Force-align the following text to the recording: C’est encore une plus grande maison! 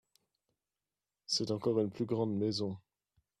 C’est 1.27 1.51
encore 1.51 1.79
une 1.79 1.91
plus 1.91 2.05
grande 2.05 2.35
maison! 2.35 2.75